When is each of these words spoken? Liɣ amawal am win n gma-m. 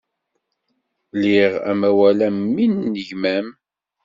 Liɣ 1.21 1.51
amawal 1.71 2.19
am 2.27 2.37
win 2.53 2.73
n 2.91 2.93
gma-m. 3.05 3.47